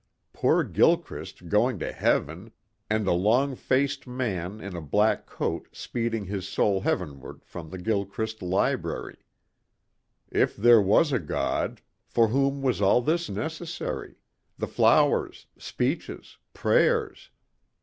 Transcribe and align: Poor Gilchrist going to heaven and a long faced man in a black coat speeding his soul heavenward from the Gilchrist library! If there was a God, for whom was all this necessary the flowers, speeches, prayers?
Poor 0.33 0.63
Gilchrist 0.63 1.47
going 1.47 1.77
to 1.77 1.91
heaven 1.91 2.51
and 2.89 3.07
a 3.07 3.11
long 3.11 3.55
faced 3.55 4.07
man 4.07 4.59
in 4.59 4.75
a 4.75 4.81
black 4.81 5.27
coat 5.27 5.67
speeding 5.73 6.25
his 6.25 6.47
soul 6.47 6.81
heavenward 6.81 7.45
from 7.45 7.69
the 7.69 7.77
Gilchrist 7.77 8.41
library! 8.41 9.17
If 10.31 10.57
there 10.57 10.81
was 10.81 11.11
a 11.11 11.19
God, 11.19 11.81
for 12.07 12.29
whom 12.29 12.63
was 12.63 12.81
all 12.81 13.03
this 13.03 13.29
necessary 13.29 14.15
the 14.57 14.65
flowers, 14.65 15.45
speeches, 15.59 16.39
prayers? 16.51 17.29